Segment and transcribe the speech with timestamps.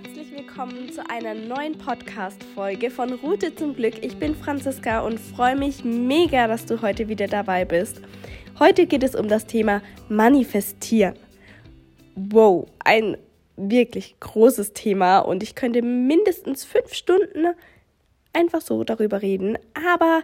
[0.00, 3.94] herzlich willkommen zu einer neuen Podcast-Folge von Route zum Glück.
[4.04, 8.00] Ich bin Franziska und freue mich mega, dass du heute wieder dabei bist.
[8.60, 11.14] Heute geht es um das Thema Manifestieren.
[12.14, 13.16] Wow, ein
[13.56, 17.48] wirklich großes Thema und ich könnte mindestens fünf Stunden
[18.32, 19.58] einfach so darüber reden.
[19.74, 20.22] Aber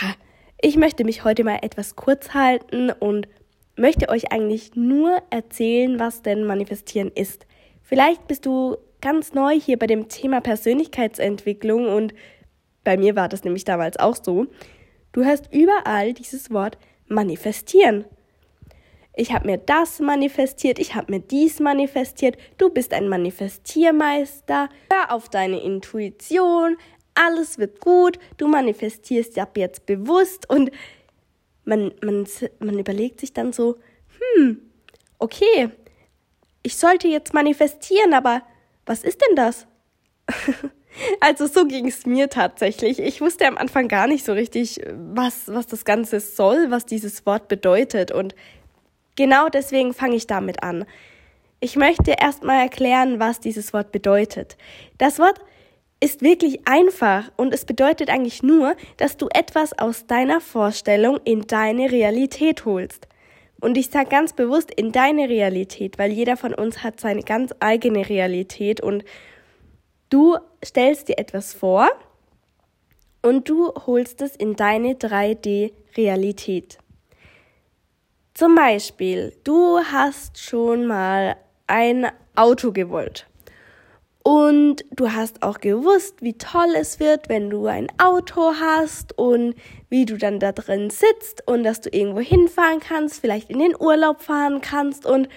[0.00, 0.14] ja,
[0.62, 3.28] ich möchte mich heute mal etwas kurz halten und
[3.76, 7.44] möchte euch eigentlich nur erzählen, was denn Manifestieren ist.
[7.82, 12.14] Vielleicht bist du ganz neu hier bei dem Thema Persönlichkeitsentwicklung und
[12.84, 14.46] bei mir war das nämlich damals auch so.
[15.12, 16.78] Du hörst überall dieses Wort
[17.08, 18.04] manifestieren.
[19.14, 25.12] Ich habe mir das manifestiert, ich habe mir dies manifestiert, du bist ein Manifestiermeister, hör
[25.12, 26.76] auf deine Intuition,
[27.14, 30.70] alles wird gut, du manifestierst ab jetzt bewusst und
[31.64, 32.26] man, man,
[32.60, 33.76] man überlegt sich dann so,
[34.36, 34.62] hm,
[35.18, 35.70] okay,
[36.62, 38.42] ich sollte jetzt manifestieren, aber
[38.90, 39.68] was ist denn das?
[41.20, 42.98] also so ging es mir tatsächlich.
[42.98, 47.24] Ich wusste am Anfang gar nicht so richtig, was, was das Ganze soll, was dieses
[47.24, 48.10] Wort bedeutet.
[48.10, 48.34] Und
[49.14, 50.86] genau deswegen fange ich damit an.
[51.60, 54.56] Ich möchte erstmal erklären, was dieses Wort bedeutet.
[54.98, 55.38] Das Wort
[56.00, 61.46] ist wirklich einfach und es bedeutet eigentlich nur, dass du etwas aus deiner Vorstellung in
[61.46, 63.06] deine Realität holst.
[63.60, 67.54] Und ich sage ganz bewusst in deine Realität, weil jeder von uns hat seine ganz
[67.60, 69.04] eigene Realität und
[70.08, 71.88] du stellst dir etwas vor
[73.22, 76.78] und du holst es in deine 3D-Realität.
[78.34, 81.36] Zum Beispiel, du hast schon mal
[81.66, 83.29] ein Auto gewollt.
[84.22, 89.54] Und du hast auch gewusst, wie toll es wird, wenn du ein Auto hast und
[89.88, 93.74] wie du dann da drin sitzt und dass du irgendwo hinfahren kannst, vielleicht in den
[93.78, 95.28] Urlaub fahren kannst und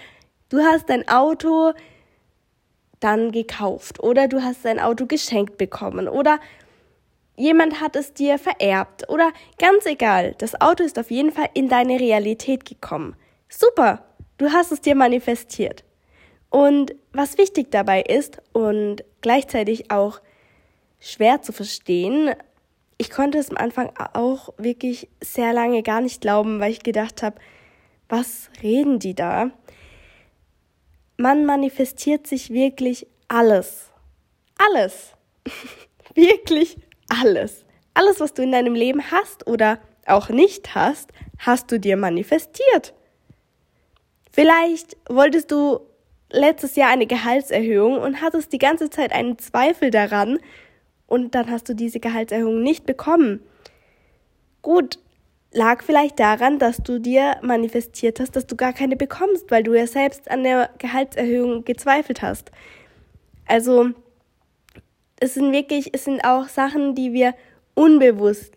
[0.49, 1.71] du hast dein Auto
[2.99, 6.39] dann gekauft oder du hast dein Auto geschenkt bekommen oder
[7.37, 11.69] jemand hat es dir vererbt oder ganz egal, das Auto ist auf jeden Fall in
[11.69, 13.15] deine Realität gekommen.
[13.47, 14.03] Super,
[14.37, 15.83] du hast es dir manifestiert.
[16.53, 20.21] Und was wichtig dabei ist und gleichzeitig auch
[20.99, 22.35] schwer zu verstehen,
[22.99, 27.23] ich konnte es am Anfang auch wirklich sehr lange gar nicht glauben, weil ich gedacht
[27.23, 27.37] habe,
[28.07, 29.49] was reden die da?
[31.17, 33.89] Man manifestiert sich wirklich alles.
[34.59, 35.13] Alles.
[36.13, 36.77] wirklich
[37.09, 37.65] alles.
[37.95, 41.09] Alles, was du in deinem Leben hast oder auch nicht hast,
[41.39, 42.93] hast du dir manifestiert.
[44.31, 45.79] Vielleicht wolltest du
[46.33, 50.39] letztes Jahr eine Gehaltserhöhung und hattest die ganze Zeit einen Zweifel daran
[51.07, 53.39] und dann hast du diese Gehaltserhöhung nicht bekommen.
[54.61, 54.99] Gut,
[55.51, 59.73] lag vielleicht daran, dass du dir manifestiert hast, dass du gar keine bekommst, weil du
[59.73, 62.51] ja selbst an der Gehaltserhöhung gezweifelt hast.
[63.45, 63.91] Also,
[65.19, 67.35] es sind wirklich, es sind auch Sachen, die wir
[67.75, 68.55] unbewusst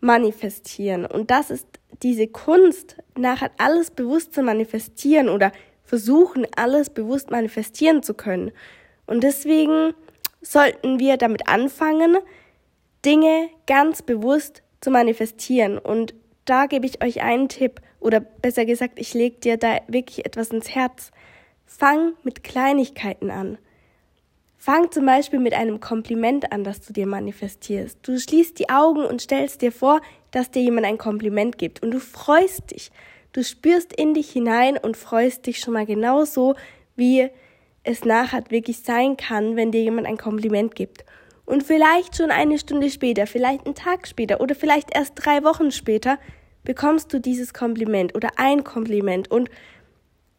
[0.00, 1.06] manifestieren.
[1.06, 1.66] Und das ist
[2.02, 5.52] diese Kunst, nachher alles bewusst zu manifestieren oder
[5.92, 8.50] versuchen, alles bewusst manifestieren zu können.
[9.04, 9.92] Und deswegen
[10.40, 12.16] sollten wir damit anfangen,
[13.04, 15.76] Dinge ganz bewusst zu manifestieren.
[15.76, 16.14] Und
[16.46, 20.48] da gebe ich euch einen Tipp, oder besser gesagt, ich lege dir da wirklich etwas
[20.48, 21.10] ins Herz.
[21.66, 23.58] Fang mit Kleinigkeiten an.
[24.56, 27.98] Fang zum Beispiel mit einem Kompliment an, das du dir manifestierst.
[28.00, 30.00] Du schließt die Augen und stellst dir vor,
[30.30, 32.90] dass dir jemand ein Kompliment gibt und du freust dich.
[33.32, 36.54] Du spürst in dich hinein und freust dich schon mal genauso,
[36.96, 37.30] wie
[37.82, 41.04] es nachher wirklich sein kann, wenn dir jemand ein Kompliment gibt.
[41.44, 45.70] Und vielleicht schon eine Stunde später, vielleicht einen Tag später oder vielleicht erst drei Wochen
[45.70, 46.18] später
[46.62, 49.50] bekommst du dieses Kompliment oder ein Kompliment und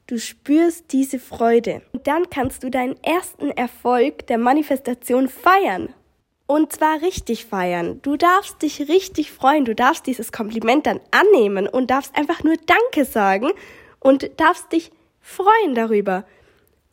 [0.08, 1.81] du spürst diese Freude.
[1.92, 5.94] Und dann kannst du deinen ersten Erfolg der Manifestation feiern.
[6.46, 8.02] Und zwar richtig feiern.
[8.02, 9.66] Du darfst dich richtig freuen.
[9.66, 13.52] Du darfst dieses Kompliment dann annehmen und darfst einfach nur Danke sagen
[14.00, 14.92] und darfst dich
[15.22, 16.25] freuen darüber.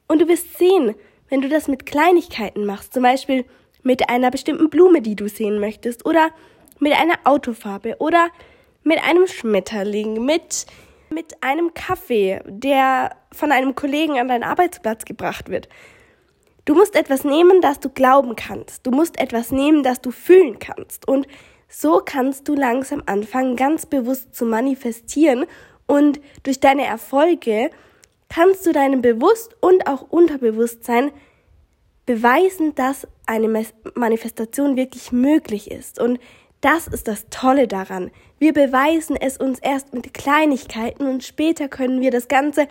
[0.06, 0.94] Und du wirst sehen,
[1.29, 3.44] wenn du das mit Kleinigkeiten machst, zum Beispiel
[3.82, 6.31] mit einer bestimmten Blume, die du sehen möchtest, oder
[6.79, 8.29] mit einer Autofarbe, oder
[8.82, 10.67] mit einem Schmetterling, mit,
[11.11, 15.69] mit einem Kaffee, der von einem Kollegen an deinen Arbeitsplatz gebracht wird.
[16.64, 18.86] Du musst etwas nehmen, das du glauben kannst.
[18.86, 21.08] Du musst etwas nehmen, das du fühlen kannst.
[21.08, 21.26] Und
[21.68, 25.46] so kannst du langsam anfangen, ganz bewusst zu manifestieren.
[25.86, 27.70] Und durch deine Erfolge
[28.28, 31.12] kannst du deinem Bewusst- und auch Unterbewusstsein
[32.06, 33.64] beweisen, dass eine
[33.94, 36.00] Manifestation wirklich möglich ist.
[36.00, 36.18] Und
[36.60, 38.10] das ist das Tolle daran.
[38.38, 42.68] Wir beweisen es uns erst mit Kleinigkeiten und später können wir das Ganze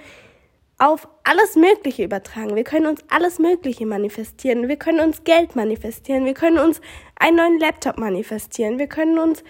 [0.79, 2.55] auf alles Mögliche übertragen.
[2.55, 4.69] Wir können uns alles Mögliche manifestieren.
[4.69, 6.25] Wir können uns Geld manifestieren.
[6.25, 6.79] Wir können uns
[7.19, 8.79] einen neuen Laptop manifestieren.
[8.79, 9.43] Wir können uns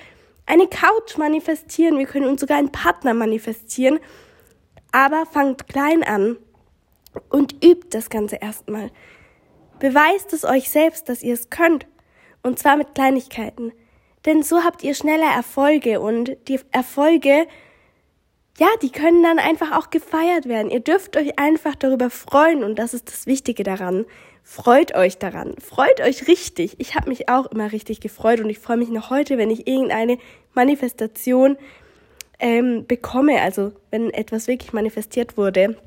[0.47, 1.99] eine Couch manifestieren.
[1.99, 3.99] Wir können uns sogar einen Partner manifestieren.
[4.91, 6.37] Aber fangt klein an
[7.29, 8.89] und übt das Ganze erstmal.
[9.77, 11.85] Beweist es euch selbst, dass ihr es könnt.
[12.41, 13.71] Und zwar mit Kleinigkeiten.
[14.25, 17.47] Denn so habt ihr schneller Erfolge und die Erfolge
[18.59, 20.69] ja, die können dann einfach auch gefeiert werden.
[20.69, 24.05] Ihr dürft euch einfach darüber freuen und das ist das Wichtige daran.
[24.43, 25.55] Freut euch daran.
[25.59, 26.75] Freut euch richtig.
[26.79, 29.65] Ich habe mich auch immer richtig gefreut und ich freue mich noch heute, wenn ich
[29.65, 30.17] irgendeine
[30.53, 31.57] Manifestation
[32.39, 35.77] ähm, bekomme, also wenn etwas wirklich manifestiert wurde.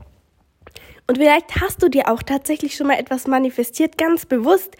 [1.06, 4.76] Und vielleicht hast du dir auch tatsächlich schon mal etwas manifestiert, ganz bewusst.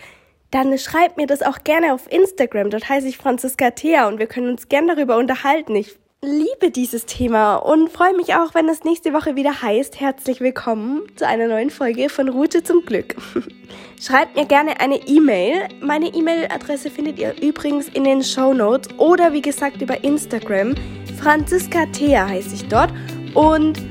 [0.50, 2.70] Dann schreib mir das auch gerne auf Instagram.
[2.70, 5.74] Dort heiße ich Franziska Thea und wir können uns gerne darüber unterhalten.
[5.76, 10.40] Ich liebe dieses Thema und freue mich auch, wenn es nächste Woche wieder heißt, herzlich
[10.40, 13.16] willkommen zu einer neuen Folge von Route zum Glück.
[14.00, 15.68] Schreibt mir gerne eine E-Mail.
[15.80, 20.76] Meine E-Mail-Adresse findet ihr übrigens in den Show Notes oder wie gesagt über Instagram.
[21.20, 22.92] Franziska Thea heiße ich dort
[23.34, 23.82] und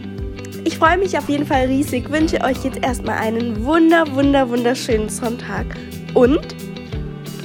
[0.63, 5.09] ich freue mich auf jeden Fall riesig, wünsche euch jetzt erstmal einen wunder, wunder, wunderschönen
[5.09, 5.65] Sonntag
[6.13, 6.55] und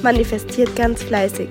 [0.01, 1.49] manifestiert ganz fleißig.